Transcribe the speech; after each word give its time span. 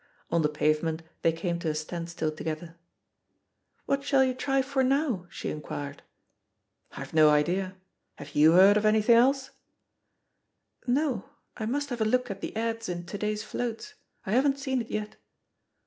On 0.31 0.41
the 0.41 0.49
pave 0.49 0.81
ment 0.81 1.03
they 1.21 1.31
came 1.31 1.59
to 1.59 1.69
a 1.69 1.75
standstill 1.75 2.31
together. 2.31 2.75
"What 3.85 4.03
shaU 4.03 4.21
you 4.21 4.33
try 4.33 4.63
for 4.63 4.83
now?" 4.83 5.27
she 5.29 5.51
inquired. 5.51 6.01
82 6.91 6.95
THE 6.95 6.95
POSITION 6.95 6.95
OF 6.95 6.95
PEGGY 6.95 6.95
HARPER 6.95 7.09
"IVe 7.09 7.13
no 7.13 7.29
idea. 7.29 7.77
Have 8.15 8.35
you 8.35 8.51
heard 8.53 8.77
of 8.77 8.85
anything 8.87 9.15
else?" 9.15 9.51
''No, 10.87 11.25
I 11.55 11.67
must 11.67 11.91
have 11.91 12.01
a 12.01 12.05
look 12.05 12.31
at 12.31 12.41
the 12.41 12.55
ads 12.55 12.89
in 12.89 13.05
to 13.05 13.17
day's 13.19 13.43
floats. 13.43 13.93
I 14.25 14.31
haven't 14.31 14.57
seen 14.57 14.81
it 14.81 14.89
yet." 14.89 15.17